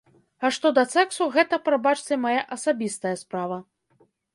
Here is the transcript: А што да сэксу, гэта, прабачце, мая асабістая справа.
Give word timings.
А 0.47 0.49
што 0.55 0.71
да 0.77 0.83
сэксу, 0.93 1.29
гэта, 1.37 1.61
прабачце, 1.69 2.21
мая 2.27 2.35
асабістая 2.59 3.15
справа. 3.25 3.65